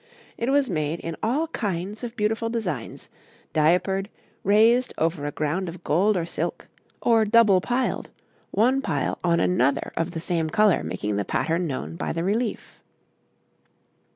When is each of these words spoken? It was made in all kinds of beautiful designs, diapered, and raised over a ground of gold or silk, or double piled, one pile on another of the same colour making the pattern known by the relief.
It 0.35 0.49
was 0.49 0.67
made 0.67 0.99
in 1.01 1.15
all 1.21 1.47
kinds 1.49 2.03
of 2.03 2.15
beautiful 2.15 2.49
designs, 2.49 3.07
diapered, 3.53 4.07
and 4.07 4.23
raised 4.43 4.95
over 4.97 5.27
a 5.27 5.31
ground 5.31 5.69
of 5.69 5.83
gold 5.83 6.17
or 6.17 6.25
silk, 6.25 6.67
or 7.03 7.23
double 7.23 7.61
piled, 7.61 8.09
one 8.49 8.81
pile 8.81 9.19
on 9.23 9.39
another 9.39 9.93
of 9.95 10.13
the 10.13 10.19
same 10.19 10.49
colour 10.49 10.81
making 10.81 11.17
the 11.17 11.23
pattern 11.23 11.67
known 11.67 11.97
by 11.97 12.13
the 12.13 12.23
relief. 12.23 12.81